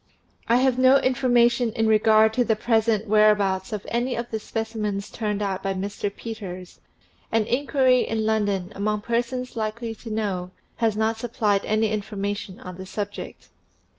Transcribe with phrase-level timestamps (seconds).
[0.47, 4.39] I have no information in regard to the present where abouts of any of the
[4.39, 6.09] specimens turned out by Mr.
[6.11, 6.79] Peters,
[7.31, 12.77] and inquiry in London, among persons likely to know, has not supplied any information on
[12.77, 13.49] the subject.